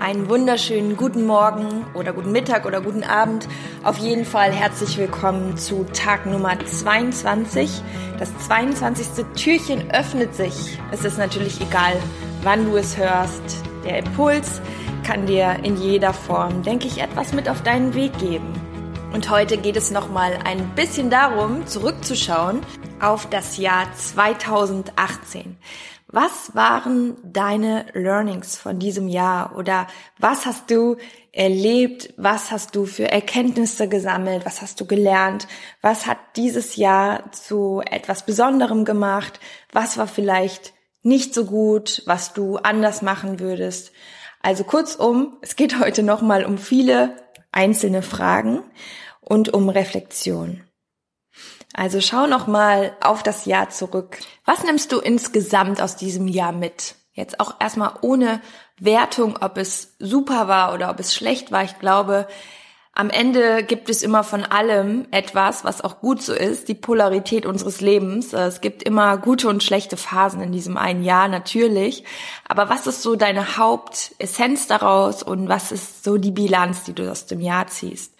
Einen 0.00 0.28
wunderschönen 0.28 0.96
guten 0.96 1.26
Morgen 1.26 1.84
oder 1.94 2.12
guten 2.12 2.30
Mittag 2.30 2.66
oder 2.66 2.80
guten 2.80 3.02
Abend. 3.02 3.48
Auf 3.82 3.98
jeden 3.98 4.24
Fall 4.24 4.52
herzlich 4.52 4.96
willkommen 4.96 5.56
zu 5.56 5.84
Tag 5.92 6.24
Nummer 6.24 6.56
22. 6.64 7.82
Das 8.16 8.30
22. 8.46 9.26
Türchen 9.34 9.90
öffnet 9.90 10.36
sich. 10.36 10.78
Es 10.92 11.04
ist 11.04 11.18
natürlich 11.18 11.60
egal, 11.60 11.94
wann 12.42 12.66
du 12.66 12.76
es 12.76 12.96
hörst. 12.96 13.42
Der 13.84 13.98
Impuls 13.98 14.60
kann 15.04 15.26
dir 15.26 15.56
in 15.64 15.76
jeder 15.76 16.12
Form, 16.12 16.62
denke 16.62 16.86
ich, 16.86 17.02
etwas 17.02 17.32
mit 17.32 17.48
auf 17.48 17.64
deinen 17.64 17.92
Weg 17.94 18.16
geben. 18.18 18.52
Und 19.12 19.28
heute 19.30 19.56
geht 19.56 19.76
es 19.76 19.90
nochmal 19.90 20.38
ein 20.44 20.76
bisschen 20.76 21.10
darum, 21.10 21.66
zurückzuschauen 21.66 22.60
auf 23.00 23.28
das 23.30 23.56
Jahr 23.56 23.92
2018. 23.94 25.56
Was 26.10 26.54
waren 26.54 27.18
deine 27.22 27.84
Learnings 27.92 28.56
von 28.56 28.78
diesem 28.78 29.08
Jahr 29.08 29.54
oder 29.58 29.86
was 30.18 30.46
hast 30.46 30.70
du 30.70 30.96
erlebt? 31.32 32.14
Was 32.16 32.50
hast 32.50 32.74
du 32.74 32.86
für 32.86 33.12
Erkenntnisse 33.12 33.88
gesammelt? 33.88 34.46
Was 34.46 34.62
hast 34.62 34.80
du 34.80 34.86
gelernt? 34.86 35.46
Was 35.82 36.06
hat 36.06 36.16
dieses 36.36 36.76
Jahr 36.76 37.30
zu 37.32 37.82
etwas 37.84 38.24
Besonderem 38.24 38.86
gemacht? 38.86 39.38
Was 39.70 39.98
war 39.98 40.06
vielleicht 40.06 40.72
nicht 41.02 41.34
so 41.34 41.44
gut, 41.44 42.02
was 42.06 42.32
du 42.32 42.56
anders 42.56 43.02
machen 43.02 43.38
würdest? 43.38 43.92
Also 44.40 44.64
kurzum, 44.64 45.36
es 45.42 45.56
geht 45.56 45.78
heute 45.78 46.02
nochmal 46.02 46.46
um 46.46 46.56
viele 46.56 47.16
einzelne 47.52 48.00
Fragen 48.00 48.62
und 49.20 49.52
um 49.52 49.68
Reflexion. 49.68 50.62
Also 51.74 52.00
schau 52.00 52.26
noch 52.26 52.46
mal 52.46 52.96
auf 53.00 53.22
das 53.22 53.44
Jahr 53.44 53.68
zurück. 53.70 54.18
Was 54.44 54.64
nimmst 54.64 54.92
du 54.92 54.98
insgesamt 54.98 55.80
aus 55.80 55.96
diesem 55.96 56.26
Jahr 56.26 56.52
mit? 56.52 56.94
Jetzt 57.12 57.40
auch 57.40 57.56
erstmal 57.60 57.94
ohne 58.00 58.40
Wertung, 58.78 59.38
ob 59.40 59.58
es 59.58 59.94
super 59.98 60.48
war 60.48 60.72
oder 60.72 60.90
ob 60.90 61.00
es 61.00 61.14
schlecht 61.14 61.52
war. 61.52 61.64
Ich 61.64 61.78
glaube, 61.78 62.28
am 62.98 63.10
Ende 63.10 63.62
gibt 63.62 63.88
es 63.90 64.02
immer 64.02 64.24
von 64.24 64.44
allem 64.44 65.06
etwas, 65.12 65.62
was 65.64 65.82
auch 65.82 66.00
gut 66.00 66.20
so 66.20 66.32
ist, 66.32 66.66
die 66.66 66.74
Polarität 66.74 67.46
unseres 67.46 67.80
Lebens. 67.80 68.32
Es 68.32 68.60
gibt 68.60 68.82
immer 68.82 69.18
gute 69.18 69.48
und 69.48 69.62
schlechte 69.62 69.96
Phasen 69.96 70.40
in 70.40 70.50
diesem 70.50 70.76
einen 70.76 71.04
Jahr, 71.04 71.28
natürlich. 71.28 72.02
Aber 72.48 72.68
was 72.68 72.88
ist 72.88 73.02
so 73.02 73.14
deine 73.14 73.56
Hauptessenz 73.56 74.66
daraus 74.66 75.22
und 75.22 75.48
was 75.48 75.70
ist 75.70 76.02
so 76.02 76.18
die 76.18 76.32
Bilanz, 76.32 76.82
die 76.84 76.92
du 76.92 77.08
aus 77.08 77.26
dem 77.26 77.40
Jahr 77.40 77.68
ziehst? 77.68 78.14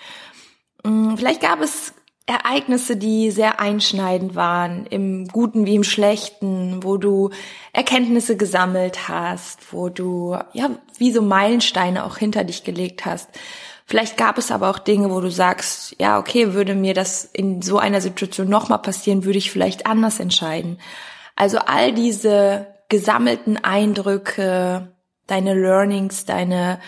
Hm, 0.85 1.17
vielleicht 1.17 1.41
gab 1.41 1.61
es 1.61 1.93
Ereignisse, 2.29 2.97
die 2.97 3.31
sehr 3.31 3.59
einschneidend 3.59 4.34
waren, 4.34 4.84
im 4.87 5.29
Guten 5.29 5.65
wie 5.65 5.77
im 5.77 5.84
Schlechten, 5.84 6.83
wo 6.83 6.98
du 6.98 7.31
Erkenntnisse 7.73 8.37
gesammelt 8.37 9.09
hast, 9.09 9.73
wo 9.73 9.89
du, 9.89 10.37
ja, 10.53 10.71
wie 10.99 11.11
so 11.11 11.23
Meilensteine 11.23 12.05
auch 12.05 12.19
hinter 12.19 12.45
dich 12.45 12.65
gelegt 12.65 13.06
hast. 13.06 13.31
Vielleicht 13.87 14.19
gab 14.19 14.37
es 14.37 14.51
aber 14.51 14.69
auch 14.69 14.79
Dinge, 14.79 15.11
wo 15.11 15.23
du 15.23 15.31
sagst, 15.31 15.97
ja, 15.99 16.19
okay, 16.19 16.53
würde 16.53 16.75
mir 16.75 16.93
das 16.93 17.25
in 17.25 17.62
so 17.62 17.79
einer 17.79 18.03
Situation 18.03 18.51
nochmal 18.51 18.83
passieren, 18.83 19.25
würde 19.25 19.39
ich 19.39 19.51
vielleicht 19.51 19.87
anders 19.87 20.21
entscheiden. 20.21 20.79
Also 21.34 21.59
all 21.61 21.95
diese 21.95 22.67
gesammelten 22.91 23.56
Eindrücke, 23.56 24.93
deine 25.27 25.55
Learnings, 25.55 26.27
deine 26.27 26.79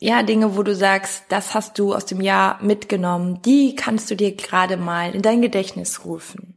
ja, 0.00 0.22
Dinge, 0.22 0.56
wo 0.56 0.62
du 0.62 0.74
sagst, 0.74 1.24
das 1.28 1.54
hast 1.54 1.78
du 1.78 1.94
aus 1.94 2.06
dem 2.06 2.20
Jahr 2.20 2.62
mitgenommen, 2.62 3.42
die 3.42 3.74
kannst 3.74 4.10
du 4.10 4.14
dir 4.14 4.34
gerade 4.34 4.76
mal 4.76 5.14
in 5.14 5.22
dein 5.22 5.42
Gedächtnis 5.42 6.04
rufen. 6.04 6.54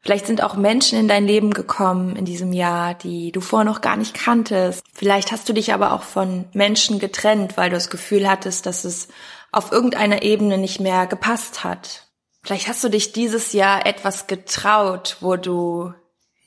Vielleicht 0.00 0.26
sind 0.26 0.42
auch 0.42 0.54
Menschen 0.54 0.98
in 0.98 1.08
dein 1.08 1.26
Leben 1.26 1.52
gekommen 1.52 2.14
in 2.14 2.26
diesem 2.26 2.52
Jahr, 2.52 2.92
die 2.92 3.32
du 3.32 3.40
vorher 3.40 3.64
noch 3.64 3.80
gar 3.80 3.96
nicht 3.96 4.12
kanntest. 4.14 4.84
Vielleicht 4.92 5.32
hast 5.32 5.48
du 5.48 5.54
dich 5.54 5.72
aber 5.72 5.92
auch 5.92 6.02
von 6.02 6.44
Menschen 6.52 6.98
getrennt, 6.98 7.56
weil 7.56 7.70
du 7.70 7.76
das 7.76 7.88
Gefühl 7.88 8.28
hattest, 8.28 8.66
dass 8.66 8.84
es 8.84 9.08
auf 9.50 9.72
irgendeiner 9.72 10.22
Ebene 10.22 10.58
nicht 10.58 10.78
mehr 10.78 11.06
gepasst 11.06 11.64
hat. 11.64 12.06
Vielleicht 12.42 12.68
hast 12.68 12.84
du 12.84 12.90
dich 12.90 13.12
dieses 13.12 13.54
Jahr 13.54 13.86
etwas 13.86 14.26
getraut, 14.26 15.16
wo 15.20 15.36
du 15.36 15.94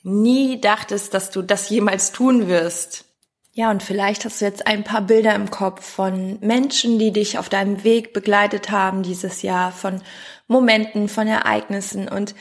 nie 0.04 0.60
dachtest, 0.60 1.12
dass 1.12 1.32
du 1.32 1.42
das 1.42 1.68
jemals 1.68 2.12
tun 2.12 2.46
wirst. 2.46 3.07
Ja, 3.52 3.70
und 3.70 3.82
vielleicht 3.82 4.24
hast 4.24 4.40
du 4.40 4.44
jetzt 4.44 4.66
ein 4.66 4.84
paar 4.84 5.02
Bilder 5.02 5.34
im 5.34 5.50
Kopf 5.50 5.84
von 5.84 6.38
Menschen, 6.40 6.98
die 6.98 7.12
dich 7.12 7.38
auf 7.38 7.48
deinem 7.48 7.82
Weg 7.82 8.12
begleitet 8.12 8.70
haben 8.70 9.02
dieses 9.02 9.42
Jahr, 9.42 9.72
von 9.72 10.02
Momenten, 10.46 11.08
von 11.08 11.26
Ereignissen. 11.26 12.08
Und 12.08 12.34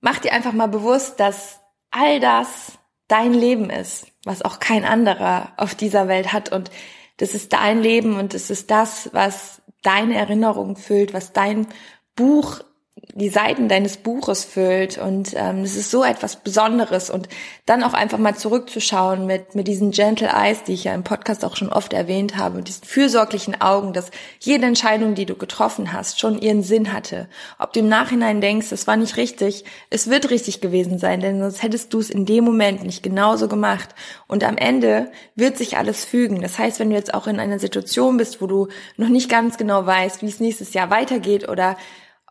mach 0.00 0.18
dir 0.18 0.32
einfach 0.32 0.52
mal 0.52 0.68
bewusst, 0.68 1.20
dass 1.20 1.60
all 1.90 2.20
das 2.20 2.78
dein 3.08 3.34
Leben 3.34 3.70
ist, 3.70 4.06
was 4.24 4.42
auch 4.42 4.58
kein 4.58 4.84
anderer 4.84 5.52
auf 5.56 5.74
dieser 5.74 6.08
Welt 6.08 6.32
hat. 6.32 6.52
Und 6.52 6.70
das 7.18 7.34
ist 7.34 7.52
dein 7.52 7.82
Leben 7.82 8.18
und 8.18 8.34
es 8.34 8.50
ist 8.50 8.70
das, 8.70 9.10
was 9.12 9.62
deine 9.82 10.16
Erinnerung 10.16 10.76
füllt, 10.76 11.14
was 11.14 11.32
dein 11.32 11.66
Buch 12.14 12.60
die 13.14 13.28
Seiten 13.28 13.68
deines 13.68 13.96
Buches 13.96 14.44
füllt 14.44 14.98
und 14.98 15.32
ähm, 15.34 15.62
es 15.62 15.76
ist 15.76 15.90
so 15.90 16.04
etwas 16.04 16.36
Besonderes 16.36 17.08
und 17.08 17.28
dann 17.64 17.82
auch 17.82 17.94
einfach 17.94 18.18
mal 18.18 18.34
zurückzuschauen 18.34 19.26
mit 19.26 19.54
mit 19.54 19.68
diesen 19.68 19.90
Gentle 19.90 20.28
Eyes, 20.28 20.64
die 20.64 20.74
ich 20.74 20.84
ja 20.84 20.94
im 20.94 21.04
Podcast 21.04 21.44
auch 21.44 21.56
schon 21.56 21.72
oft 21.72 21.92
erwähnt 21.92 22.36
habe, 22.36 22.58
und 22.58 22.68
diesen 22.68 22.84
fürsorglichen 22.84 23.60
Augen, 23.60 23.92
dass 23.92 24.10
jede 24.40 24.66
Entscheidung, 24.66 25.14
die 25.14 25.26
du 25.26 25.34
getroffen 25.34 25.92
hast, 25.92 26.20
schon 26.20 26.38
ihren 26.38 26.62
Sinn 26.62 26.92
hatte. 26.92 27.28
Ob 27.58 27.72
du 27.72 27.80
im 27.80 27.88
Nachhinein 27.88 28.40
denkst, 28.40 28.72
es 28.72 28.86
war 28.86 28.96
nicht 28.96 29.16
richtig, 29.16 29.64
es 29.90 30.10
wird 30.10 30.30
richtig 30.30 30.60
gewesen 30.60 30.98
sein, 30.98 31.20
denn 31.20 31.40
sonst 31.40 31.62
hättest 31.62 31.94
du 31.94 32.00
es 32.00 32.10
in 32.10 32.26
dem 32.26 32.44
Moment 32.44 32.84
nicht 32.84 33.02
genauso 33.02 33.48
gemacht 33.48 33.94
und 34.26 34.44
am 34.44 34.56
Ende 34.56 35.10
wird 35.34 35.56
sich 35.56 35.76
alles 35.76 36.04
fügen. 36.04 36.42
Das 36.42 36.58
heißt, 36.58 36.80
wenn 36.80 36.90
du 36.90 36.96
jetzt 36.96 37.14
auch 37.14 37.26
in 37.26 37.40
einer 37.40 37.58
Situation 37.58 38.16
bist, 38.16 38.42
wo 38.42 38.46
du 38.46 38.68
noch 38.96 39.08
nicht 39.08 39.30
ganz 39.30 39.56
genau 39.56 39.86
weißt, 39.86 40.22
wie 40.22 40.26
es 40.26 40.40
nächstes 40.40 40.74
Jahr 40.74 40.90
weitergeht 40.90 41.48
oder 41.48 41.76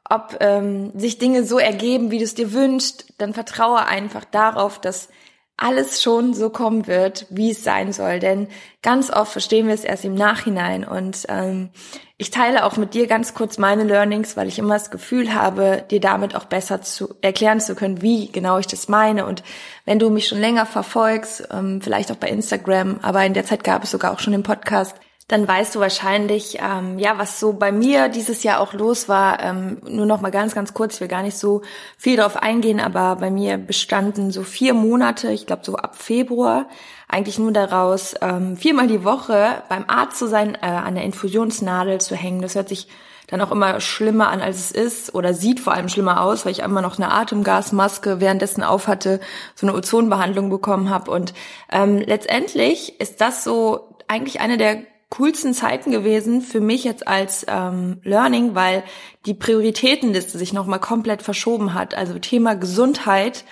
ob 0.10 0.38
ähm, 0.40 0.92
sich 0.98 1.18
Dinge 1.18 1.46
so 1.46 1.58
ergeben, 1.58 2.12
wie 2.12 2.20
du 2.20 2.24
es 2.24 2.36
dir 2.36 2.54
wünschst, 2.54 3.14
dann 3.18 3.34
vertraue 3.34 3.86
einfach 3.86 4.26
darauf, 4.26 4.80
dass 4.80 5.10
alles 5.58 6.04
schon 6.04 6.34
so 6.34 6.50
kommen 6.50 6.86
wird, 6.86 7.28
wie 7.30 7.52
es 7.52 7.64
sein 7.64 7.94
soll. 7.94 8.20
Denn 8.20 8.48
ganz 8.82 9.10
oft 9.10 9.32
verstehen 9.32 9.68
wir 9.68 9.74
es 9.74 9.86
erst 9.86 10.04
im 10.04 10.14
Nachhinein. 10.14 10.84
Und 10.84 11.26
ähm, 11.30 11.70
ich 12.18 12.30
teile 12.30 12.66
auch 12.66 12.76
mit 12.76 12.94
dir 12.94 13.08
ganz 13.08 13.34
kurz 13.34 13.58
meine 13.58 13.84
Learnings, 13.84 14.36
weil 14.36 14.50
ich 14.50 14.60
immer 14.60 14.74
das 14.74 14.92
Gefühl 14.92 15.34
habe, 15.34 15.86
dir 15.90 16.02
damit 16.02 16.36
auch 16.36 16.46
besser 16.46 16.82
zu 16.82 17.16
erklären 17.22 17.62
zu 17.62 17.74
können, 17.74 18.02
wie 18.02 18.32
genau 18.32 18.58
ich 18.58 18.68
das 18.68 18.90
meine. 18.90 19.26
Und 19.26 19.44
wenn 19.86 20.00
du 20.00 20.10
mich 20.10 20.28
schon 20.28 20.40
länger 20.40 20.66
verfolgst, 20.66 21.48
ähm, 21.52 21.82
vielleicht 21.82 22.12
auch 22.12 22.18
bei 22.18 22.28
Instagram, 22.28 23.00
aber 23.02 23.26
in 23.26 23.34
der 23.34 23.46
Zeit 23.46 23.64
gab 23.64 23.84
es 23.84 23.92
sogar 23.92 24.12
auch 24.12 24.20
schon 24.20 24.34
den 24.34 24.44
Podcast, 24.44 24.96
dann 25.28 25.48
weißt 25.48 25.74
du 25.74 25.80
wahrscheinlich, 25.80 26.60
ähm, 26.62 27.00
ja, 27.00 27.18
was 27.18 27.40
so 27.40 27.54
bei 27.54 27.72
mir 27.72 28.10
dieses 28.10 28.44
Jahr 28.44 28.60
auch 28.60 28.74
los 28.74 29.10
war. 29.10 29.42
Ähm, 29.42 29.82
nur 29.88 30.06
noch 30.06 30.22
mal 30.22 30.30
ganz, 30.30 30.54
ganz 30.54 30.76
kurz, 30.76 30.96
ich 30.96 31.02
will 31.02 31.08
gar 31.08 31.24
nicht 31.24 31.38
so 31.38 31.64
viel 31.98 32.18
darauf 32.18 32.38
eingehen, 32.38 32.80
aber 32.80 33.16
bei 33.16 33.32
mir 33.32 33.58
bestanden 33.58 34.30
so 34.30 34.44
vier 34.44 34.76
Monate, 34.76 35.32
ich 35.32 35.48
glaube 35.48 35.66
so 35.66 35.78
ab 35.78 35.96
Februar, 35.96 36.68
eigentlich 37.08 37.40
nur 37.40 37.52
daraus, 37.52 38.14
ähm, 38.22 38.56
viermal 38.56 38.86
die 38.86 39.04
Woche 39.04 39.64
beim 39.68 39.86
Arzt 39.88 40.20
zu 40.20 40.28
sein, 40.28 40.56
äh, 40.62 40.68
an 40.68 40.94
der 40.94 41.04
Infusionsnadel 41.04 42.00
zu 42.00 42.16
hängen. 42.16 42.44
Das 42.44 42.54
hört 42.54 42.70
sich 42.70 42.88
dann 43.26 43.42
auch 43.42 43.52
immer 43.52 43.80
schlimmer 43.82 44.30
an, 44.30 44.42
als 44.42 44.58
es 44.58 44.72
ist 44.72 45.16
oder 45.16 45.34
sieht 45.34 45.60
vor 45.60 45.74
allem 45.74 45.90
schlimmer 45.90 46.22
aus, 46.22 46.46
weil 46.46 46.52
ich 46.52 46.60
immer 46.60 46.84
noch 46.84 47.00
eine 47.00 47.12
Atemgasmaske 47.12 48.20
währenddessen 48.20 48.62
aufhatte, 48.62 49.20
so 49.56 49.66
eine 49.66 49.76
Ozonbehandlung 49.76 50.52
bekommen 50.52 50.92
habe. 50.92 51.10
Und 51.10 51.34
ähm, 51.72 51.98
letztendlich 51.98 53.02
ist 53.02 53.22
das 53.22 53.44
so 53.44 53.96
eigentlich 54.08 54.40
eine 54.42 54.58
der 54.58 54.84
coolsten 55.18 55.54
Zeiten 55.54 55.92
gewesen 55.92 56.42
für 56.42 56.60
mich 56.60 56.84
jetzt 56.84 57.08
als 57.08 57.46
ähm, 57.48 58.00
Learning, 58.04 58.56
weil 58.56 58.84
die 59.26 59.34
Prioritätenliste 59.34 60.38
sich 60.38 60.54
nochmal 60.54 60.80
komplett 60.80 61.22
verschoben 61.22 61.74
hat. 61.74 61.96
Also 61.96 62.20
Thema 62.20 62.56
Gesundheit 62.56 63.46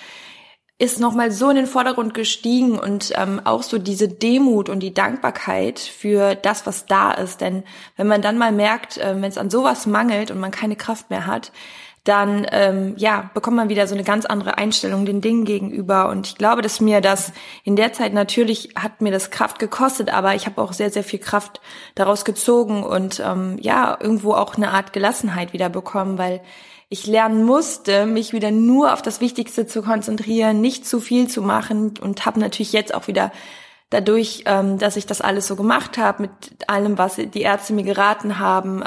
ist 0.80 1.00
nochmal 1.00 1.32
so 1.32 1.50
in 1.50 1.56
den 1.56 1.68
Vordergrund 1.68 2.14
gestiegen 2.14 2.78
und 2.78 3.14
ähm, 3.16 3.40
auch 3.46 3.64
so 3.64 3.78
diese 3.78 4.10
Demut 4.10 4.68
und 4.68 4.82
die 4.82 4.94
Dankbarkeit 4.94 5.80
für 5.80 6.36
das, 6.36 6.66
was 6.66 6.88
da 6.88 7.12
ist. 7.12 7.42
Denn 7.42 7.64
wenn 7.96 8.08
man 8.08 8.22
dann 8.22 8.38
mal 8.38 8.52
merkt, 8.52 8.98
äh, 8.98 9.14
wenn 9.16 9.24
es 9.24 9.38
an 9.38 9.50
sowas 9.50 9.86
mangelt 9.86 10.32
und 10.32 10.40
man 10.40 10.52
keine 10.52 10.76
Kraft 10.76 11.10
mehr 11.10 11.28
hat, 11.28 11.52
dann 12.04 12.46
ähm, 12.52 12.96
ja 12.98 13.30
bekommt 13.34 13.56
man 13.56 13.70
wieder 13.70 13.88
so 13.88 13.96
eine 13.96 14.04
ganz 14.04 14.26
andere 14.26 14.58
Einstellung 14.58 15.06
den 15.06 15.22
Dingen 15.22 15.46
gegenüber. 15.46 16.10
Und 16.10 16.28
ich 16.28 16.36
glaube, 16.36 16.62
dass 16.62 16.82
mir 16.82 17.00
das 17.00 17.32
in 17.64 17.76
der 17.76 17.94
Zeit 17.94 18.14
natürlich 18.14 18.72
hat 18.76 19.02
mir 19.02 19.12
das 19.12 19.32
Kraft 19.32 19.60
gekostet, 19.60 20.14
aber 20.14 20.36
ich 20.36 20.46
habe 20.46 20.62
auch 20.62 20.74
sehr 20.74 20.92
sehr 20.92 21.04
viel 21.04 21.20
Kraft 21.20 21.62
daraus 21.96 22.26
gezogen 22.26 22.84
und 22.84 23.22
ähm, 23.26 23.58
ja 23.62 23.98
irgendwo 24.00 24.34
auch 24.34 24.56
eine 24.56 24.72
Art 24.72 24.92
Gelassenheit 24.92 25.54
wieder 25.54 25.70
bekommen, 25.70 26.18
weil 26.18 26.42
ich 26.90 27.08
lernen 27.08 27.44
musste, 27.44 28.06
mich 28.06 28.34
wieder 28.34 28.52
nur 28.52 28.94
auf 28.94 29.02
das 29.02 29.20
Wichtigste 29.20 29.66
zu 29.66 29.82
konzentrieren, 29.82 30.62
nicht 30.62 30.86
zu 30.86 31.00
viel 31.00 31.28
zu 31.28 31.42
machen 31.42 31.94
und 32.00 32.26
habe 32.26 32.40
natürlich 32.40 32.74
jetzt 32.74 32.94
auch 32.94 33.08
wieder 33.08 33.32
dadurch, 33.90 34.44
ähm, 34.46 34.78
dass 34.78 34.98
ich 34.98 35.06
das 35.06 35.22
alles 35.22 35.48
so 35.48 35.56
gemacht 35.56 35.98
habe 35.98 36.24
mit 36.24 36.32
allem, 36.68 36.98
was 36.98 37.16
die 37.16 37.42
Ärzte 37.42 37.74
mir 37.74 37.84
geraten 37.84 38.40
haben. 38.40 38.84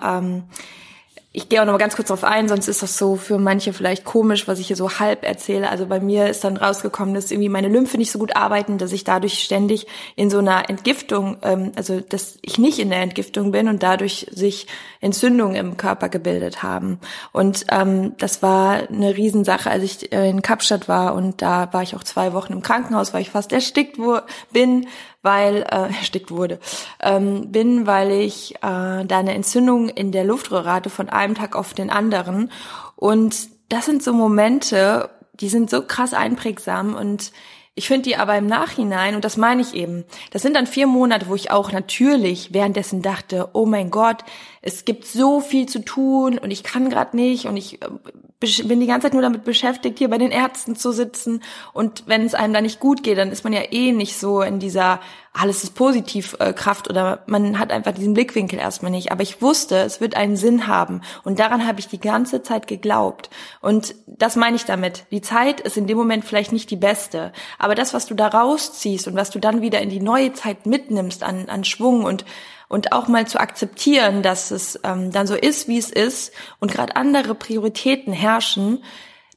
Ich 1.37 1.51
gehe 1.51 1.61
auch 1.61 1.67
noch 1.67 1.75
mal 1.75 1.79
ganz 1.79 1.97
kurz 1.97 2.09
drauf 2.09 2.25
ein, 2.25 2.49
sonst 2.49 2.67
ist 2.67 2.83
das 2.83 2.97
so 2.97 3.17
für 3.17 3.37
manche 3.37 3.75
vielleicht 3.75 4.07
komisch, 4.07 4.49
was 4.49 4.59
ich 4.59 4.69
hier 4.69 4.77
so 4.77 4.99
halb 4.99 5.23
erzähle. 5.23 5.69
Also 5.69 5.85
bei 5.85 6.01
mir 6.01 6.29
ist 6.29 6.45
dann 6.45 6.57
rausgekommen, 6.57 7.13
dass 7.13 7.31
irgendwie 7.31 7.51
meine 7.51 7.69
Lymphe 7.69 7.99
nicht 7.99 8.11
so 8.11 8.19
gut 8.19 8.35
arbeiten, 8.35 8.79
dass 8.79 8.91
ich 8.91 9.05
dadurch 9.05 9.43
ständig 9.43 9.87
in 10.15 10.31
so 10.31 10.39
einer 10.39 10.71
Entgiftung, 10.71 11.37
ähm, 11.43 11.73
also 11.77 12.01
dass 12.01 12.39
ich 12.41 12.57
nicht 12.57 12.79
in 12.79 12.89
der 12.89 13.03
Entgiftung 13.03 13.53
bin 13.53 13.69
und 13.69 13.83
dadurch 13.83 14.29
sich 14.31 14.67
Entzündungen 15.03 15.57
im 15.57 15.77
Körper 15.77 16.09
gebildet 16.09 16.63
haben. 16.63 17.01
Und 17.33 17.67
ähm, 17.71 18.15
das 18.17 18.43
war 18.43 18.89
eine 18.89 19.15
Riesensache, 19.15 19.71
als 19.71 19.83
ich 19.83 20.13
äh, 20.13 20.31
in 20.31 20.41
Kapstadt 20.41 20.89
war 20.89 21.15
und 21.15 21.43
da 21.43 21.71
war 21.71 21.83
ich 21.83 21.95
auch 21.97 22.03
zwei 22.03 22.33
Wochen 22.33 22.55
im 22.55 22.63
Krankenhaus, 22.63 23.13
weil 23.13 23.21
ich 23.21 23.29
fast 23.29 23.53
erstickt 23.53 23.99
wo, 23.99 24.21
bin, 24.55 24.87
weil 25.27 25.63
äh, 25.71 25.93
erstickt 25.99 26.31
wurde, 26.31 26.59
ähm, 27.03 27.53
bin, 27.53 27.87
weil 27.87 28.13
ich 28.13 28.55
äh, 28.57 29.05
da 29.05 29.19
eine 29.19 29.35
Entzündung 29.35 29.91
in 29.91 30.13
der 30.13 30.25
Luftröhre 30.25 30.73
hatte 30.73 30.89
von 30.89 31.11
einem 31.11 31.35
Tag 31.35 31.55
auf 31.55 31.75
den 31.75 31.91
anderen. 31.91 32.51
Und 32.95 33.37
das 33.69 33.85
sind 33.85 34.03
so 34.03 34.15
Momente, 34.15 35.11
die 35.35 35.51
sind 35.51 35.69
so 35.69 35.83
krass 35.83 36.15
einprägsam 36.15 36.95
und 36.95 37.33
ich 37.79 37.89
finde 37.89 38.05
die 38.05 38.17
aber 38.17 38.39
im 38.39 38.47
Nachhinein, 38.47 39.15
und 39.17 39.23
das 39.23 39.37
meine 39.37 39.61
ich 39.61 39.75
eben, 39.75 40.05
das 40.31 40.41
sind 40.41 40.57
dann 40.57 40.67
vier 40.67 40.87
Monate, 40.87 41.29
wo 41.29 41.35
ich 41.35 41.51
auch 41.51 41.73
natürlich 41.73 42.55
währenddessen 42.55 43.03
dachte, 43.03 43.51
oh 43.53 43.67
mein 43.67 43.91
Gott, 43.91 44.25
es 44.63 44.87
gibt 44.87 45.05
so 45.05 45.41
viel 45.43 45.67
zu 45.67 45.85
tun 45.85 46.39
und 46.39 46.51
ich 46.51 46.63
kann 46.63 46.89
gerade 46.89 47.15
nicht 47.15 47.45
und 47.45 47.59
ich 47.59 47.83
äh, 47.83 47.89
bin 48.39 48.81
die 48.81 48.87
ganze 48.87 49.07
Zeit 49.07 49.15
nur 49.15 49.23
damit 49.23 49.45
beschäftigt, 49.45 49.99
hier 49.99 50.11
bei 50.11 50.19
den 50.19 50.31
Ärzten 50.31 50.77
zu 50.77 50.93
sitzen. 50.93 51.43
Und 51.73 52.05
wenn 52.07 52.25
es 52.25 52.35
einem 52.35 52.53
da 52.53 52.61
nicht 52.61 52.81
gut 52.81 53.03
geht, 53.03 53.19
dann 53.19 53.33
ist 53.33 53.45
man 53.45 53.53
ja 53.53 53.63
eh 53.71 53.93
nicht 53.93 54.19
so 54.19 54.43
in 54.43 54.59
dieser 54.59 55.01
alles 55.39 55.63
ist 55.65 55.75
positiv 55.75 56.37
äh, 56.39 56.53
Kraft 56.53 56.89
oder 56.89 57.23
man 57.27 57.59
hat 57.59 57.71
einfach 57.71 57.93
diesen 57.93 58.15
Blickwinkel 58.15 58.59
erstmal 58.59 58.91
nicht. 58.91 59.13
Aber 59.13 59.23
ich 59.23 59.43
wusste, 59.43 59.77
es 59.77 60.01
wird 60.01 60.17
einen 60.17 60.37
Sinn 60.37 60.67
haben. 60.67 61.03
Und 61.25 61.39
daran 61.39 61.67
habe 61.67 61.79
ich 61.79 61.89
die 61.89 62.01
ganze 62.01 62.43
Zeit 62.43 62.67
geglaubt. 62.67 63.29
Und 63.61 63.95
das 64.07 64.37
meine 64.37 64.57
ich 64.57 64.65
damit. 64.65 65.05
Die 65.11 65.21
Zeit 65.21 65.61
ist 65.61 65.77
in 65.77 65.87
dem 65.87 65.99
Moment 65.99 66.25
vielleicht 66.25 66.53
nicht 66.53 66.71
die 66.71 66.77
beste. 66.77 67.33
Aber 67.59 67.75
das, 67.75 67.93
was 67.93 68.07
du 68.07 68.15
da 68.15 68.29
rausziehst 68.29 69.07
und 69.09 69.15
was 69.15 69.31
du 69.31 69.39
dann 69.39 69.61
wieder 69.61 69.81
in 69.81 69.91
die 69.91 70.01
neue 70.01 70.33
Zeit 70.33 70.65
mitnimmst 70.65 71.23
an, 71.23 71.49
an 71.49 71.65
Schwung 71.65 72.05
und 72.05 72.25
und 72.69 72.93
auch 72.93 73.09
mal 73.09 73.27
zu 73.27 73.41
akzeptieren, 73.41 74.23
dass 74.23 74.51
es 74.51 74.79
ähm, 74.83 75.13
dann 75.13 75.27
so 75.27 75.35
ist, 75.35 75.69
wie 75.69 75.79
es 75.79 75.91
ist 75.91 76.33
und 76.59 76.73
gerade 76.73 76.97
andere 76.97 77.35
Prioritäten 77.35 78.13
herrschen, 78.13 78.83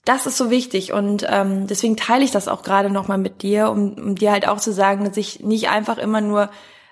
das 0.05 0.25
ist 0.25 0.37
so 0.37 0.49
wichtig 0.49 0.93
und 0.93 1.25
ähm, 1.29 1.67
deswegen 1.67 1.97
teile 1.97 2.23
ich 2.23 2.31
das 2.31 2.47
auch 2.47 2.63
gerade 2.63 2.89
nochmal 2.89 3.17
mit 3.17 3.41
dir, 3.41 3.69
um, 3.69 3.93
um 3.93 4.15
dir 4.15 4.31
halt 4.31 4.47
auch 4.47 4.57
zu 4.57 4.71
sagen, 4.71 5.05
dass 5.05 5.17
ich 5.17 5.41
nicht 5.41 5.69
einfach 5.69 5.97
immer 5.97 6.21
nur 6.21 6.49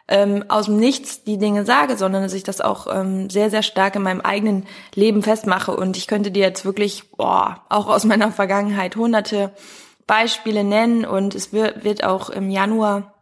ähm, 0.08 0.46
aus 0.48 0.66
dem 0.66 0.78
Nichts 0.78 1.24
die 1.24 1.38
Dinge 1.38 1.66
sage, 1.66 1.98
sondern 1.98 2.24
dass 2.24 2.34
ich 2.34 2.44
das 2.44 2.62
auch 2.62 2.88
ähm, 2.94 3.30
sehr, 3.30 3.50
sehr 3.50 3.64
stark 3.64 3.96
in 3.96 4.04
meinem 4.04 4.22
eigenen 4.22 4.66
Leben 4.96 5.22
festmache. 5.22 5.76
Und 5.76 5.98
ich 5.98 6.08
könnte 6.08 6.32
dir 6.32 6.44
jetzt 6.44 6.66
wirklich, 6.66 7.12
boah, 7.12 7.64
auch 7.70 7.88
aus 7.88 8.06
meiner 8.06 8.32
Vergangenheit 8.32 8.96
hunderte 8.96 9.52
Beispiele 10.06 10.64
nennen 10.64 11.06
und 11.06 11.36
es 11.36 11.52
wird, 11.52 11.84
wird 11.84 12.04
auch 12.04 12.30
im 12.30 12.50
Januar 12.50 13.14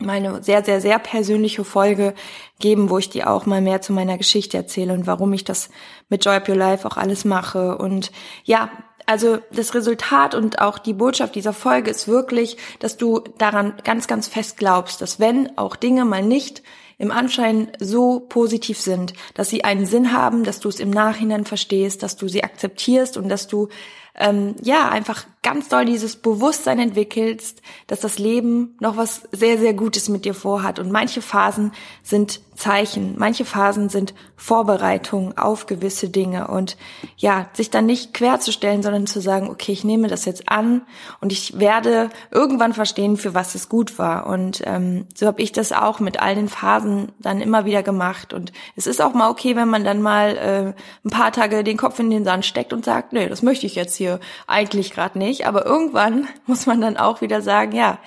meine 0.00 0.42
sehr, 0.42 0.64
sehr, 0.64 0.80
sehr 0.80 0.98
persönliche 0.98 1.64
Folge 1.64 2.14
geben, 2.58 2.90
wo 2.90 2.98
ich 2.98 3.10
dir 3.10 3.30
auch 3.30 3.46
mal 3.46 3.60
mehr 3.60 3.80
zu 3.80 3.92
meiner 3.92 4.18
Geschichte 4.18 4.56
erzähle 4.56 4.92
und 4.92 5.06
warum 5.06 5.32
ich 5.32 5.44
das 5.44 5.70
mit 6.08 6.24
Joy 6.24 6.36
Up 6.36 6.48
Your 6.48 6.56
Life 6.56 6.86
auch 6.86 6.96
alles 6.96 7.24
mache. 7.24 7.78
Und 7.78 8.10
ja, 8.44 8.70
also 9.06 9.38
das 9.52 9.74
Resultat 9.74 10.34
und 10.34 10.60
auch 10.60 10.78
die 10.78 10.92
Botschaft 10.92 11.34
dieser 11.34 11.52
Folge 11.52 11.90
ist 11.90 12.08
wirklich, 12.08 12.56
dass 12.78 12.96
du 12.96 13.20
daran 13.38 13.74
ganz, 13.84 14.06
ganz 14.06 14.28
fest 14.28 14.56
glaubst, 14.56 15.00
dass 15.00 15.20
wenn 15.20 15.56
auch 15.58 15.76
Dinge 15.76 16.04
mal 16.04 16.22
nicht 16.22 16.62
im 16.98 17.10
Anschein 17.10 17.72
so 17.78 18.20
positiv 18.20 18.78
sind, 18.78 19.14
dass 19.34 19.48
sie 19.48 19.64
einen 19.64 19.86
Sinn 19.86 20.12
haben, 20.12 20.44
dass 20.44 20.60
du 20.60 20.68
es 20.68 20.80
im 20.80 20.90
Nachhinein 20.90 21.46
verstehst, 21.46 22.02
dass 22.02 22.16
du 22.16 22.28
sie 22.28 22.44
akzeptierst 22.44 23.16
und 23.16 23.28
dass 23.28 23.48
du 23.48 23.68
ähm, 24.14 24.54
ja 24.62 24.88
einfach 24.90 25.24
ganz 25.42 25.68
doll 25.68 25.86
dieses 25.86 26.16
Bewusstsein 26.16 26.78
entwickelst, 26.78 27.62
dass 27.86 28.00
das 28.00 28.18
Leben 28.18 28.76
noch 28.78 28.98
was 28.98 29.22
sehr, 29.32 29.58
sehr 29.58 29.72
Gutes 29.72 30.10
mit 30.10 30.26
dir 30.26 30.34
vorhat. 30.34 30.78
Und 30.78 30.92
manche 30.92 31.22
Phasen 31.22 31.72
sind 32.02 32.40
Zeichen, 32.56 33.14
manche 33.16 33.46
Phasen 33.46 33.88
sind 33.88 34.12
Vorbereitung 34.36 35.38
auf 35.38 35.64
gewisse 35.64 36.10
Dinge. 36.10 36.48
Und 36.48 36.76
ja, 37.16 37.48
sich 37.54 37.70
dann 37.70 37.86
nicht 37.86 38.12
querzustellen, 38.12 38.82
sondern 38.82 39.06
zu 39.06 39.22
sagen, 39.22 39.48
okay, 39.48 39.72
ich 39.72 39.82
nehme 39.82 40.08
das 40.08 40.26
jetzt 40.26 40.50
an 40.50 40.82
und 41.22 41.32
ich 41.32 41.58
werde 41.58 42.10
irgendwann 42.30 42.74
verstehen, 42.74 43.16
für 43.16 43.32
was 43.32 43.54
es 43.54 43.70
gut 43.70 43.98
war. 43.98 44.26
Und 44.26 44.62
ähm, 44.66 45.06
so 45.14 45.26
habe 45.26 45.40
ich 45.40 45.52
das 45.52 45.72
auch 45.72 46.00
mit 46.00 46.20
all 46.20 46.34
den 46.34 46.50
Phasen 46.50 47.12
dann 47.18 47.40
immer 47.40 47.64
wieder 47.64 47.82
gemacht. 47.82 48.34
Und 48.34 48.52
es 48.76 48.86
ist 48.86 49.00
auch 49.00 49.14
mal 49.14 49.30
okay, 49.30 49.56
wenn 49.56 49.68
man 49.68 49.84
dann 49.84 50.02
mal 50.02 50.36
äh, 50.36 51.06
ein 51.06 51.10
paar 51.10 51.32
Tage 51.32 51.64
den 51.64 51.78
Kopf 51.78 51.98
in 51.98 52.10
den 52.10 52.24
Sand 52.24 52.44
steckt 52.44 52.74
und 52.74 52.84
sagt, 52.84 53.14
nee, 53.14 53.28
das 53.28 53.40
möchte 53.40 53.64
ich 53.64 53.74
jetzt 53.74 53.96
hier 53.96 54.20
eigentlich 54.46 54.90
gerade 54.90 55.18
nicht 55.18 55.29
nicht, 55.30 55.46
aber 55.46 55.64
irgendwann 55.64 56.28
muss 56.46 56.66
man 56.66 56.80
dann 56.80 56.96
auch 56.96 57.20
wieder 57.20 57.40
sagen, 57.40 57.72
ja, 57.72 57.98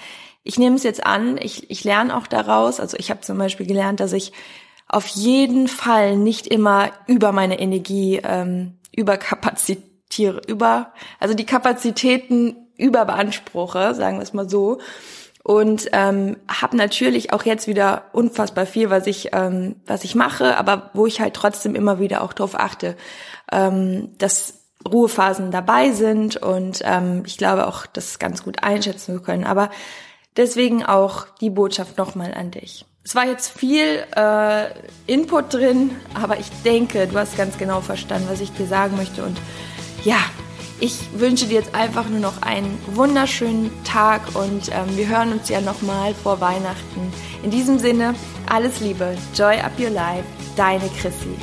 ich 0.44 0.60
nehme 0.60 0.76
es 0.76 0.84
jetzt 0.84 1.06
an, 1.06 1.38
ich, 1.42 1.72
ich 1.72 1.86
lerne 1.86 2.16
auch 2.16 2.28
daraus. 2.28 2.82
Also 2.82 2.98
ich 2.98 3.10
habe 3.10 3.22
zum 3.22 3.38
Beispiel 3.38 3.66
gelernt, 3.66 4.02
dass 4.02 4.12
ich 4.12 4.34
auf 4.90 5.08
jeden 5.08 5.70
Fall 5.70 6.18
nicht 6.18 6.48
immer 6.48 6.92
über 7.08 7.32
meine 7.32 7.60
Energie 7.60 8.20
ähm, 8.22 8.78
überkapazitiere, 8.94 10.42
über, 10.46 10.94
also 11.20 11.34
die 11.34 11.46
Kapazitäten 11.46 12.58
überbeanspruche, 12.78 13.96
sagen 13.96 14.18
wir 14.18 14.24
es 14.24 14.34
mal 14.34 14.50
so. 14.50 14.80
Und 15.46 15.90
ähm, 15.94 16.38
habe 16.50 16.78
natürlich 16.78 17.34
auch 17.34 17.44
jetzt 17.44 17.68
wieder 17.68 18.06
unfassbar 18.12 18.66
viel, 18.66 18.90
was 18.90 19.08
ich, 19.08 19.30
ähm, 19.34 19.76
was 19.86 20.04
ich 20.04 20.16
mache, 20.16 20.58
aber 20.58 20.92
wo 20.94 21.06
ich 21.06 21.22
halt 21.22 21.34
trotzdem 21.34 21.76
immer 21.76 22.00
wieder 22.00 22.22
auch 22.22 22.34
drauf 22.34 22.58
achte, 22.58 22.96
ähm, 23.52 24.12
dass 24.18 24.63
Ruhephasen 24.92 25.52
dabei 25.52 25.92
sind 25.92 26.38
und 26.38 26.82
ähm, 26.84 27.24
ich 27.26 27.38
glaube 27.38 27.68
auch, 27.68 27.86
das 27.86 28.20
ganz 28.20 28.44
gut 28.44 28.64
einschätzen 28.64 29.16
zu 29.16 29.22
können. 29.22 29.44
Aber 29.44 29.70
deswegen 30.38 30.86
auch 30.86 31.28
die 31.42 31.50
Botschaft 31.50 31.98
nochmal 31.98 32.34
an 32.34 32.52
dich. 32.52 32.86
Es 33.06 33.16
war 33.16 33.26
jetzt 33.26 33.52
viel 33.58 34.04
äh, 34.16 34.66
Input 35.08 35.54
drin, 35.54 35.92
aber 36.14 36.40
ich 36.40 36.50
denke, 36.64 37.08
du 37.08 37.18
hast 37.18 37.38
ganz 37.38 37.58
genau 37.58 37.82
verstanden, 37.82 38.28
was 38.30 38.40
ich 38.40 38.52
dir 38.54 38.66
sagen 38.66 38.96
möchte. 38.96 39.24
Und 39.24 39.38
ja, 40.06 40.18
ich 40.80 41.00
wünsche 41.14 41.48
dir 41.48 41.60
jetzt 41.60 41.76
einfach 41.76 42.10
nur 42.10 42.20
noch 42.20 42.42
einen 42.42 42.78
wunderschönen 42.88 43.72
Tag 43.84 44.22
und 44.36 44.70
ähm, 44.70 44.98
wir 44.98 45.08
hören 45.08 45.34
uns 45.34 45.50
ja 45.50 45.62
nochmal 45.62 46.14
vor 46.14 46.40
Weihnachten. 46.42 47.14
In 47.42 47.52
diesem 47.52 47.80
Sinne, 47.80 48.16
alles 48.50 48.80
Liebe, 48.80 49.16
Joy 49.36 49.60
Up 49.60 49.80
Your 49.80 49.92
Life, 49.92 50.26
deine 50.56 50.90
Chrissy. 51.00 51.38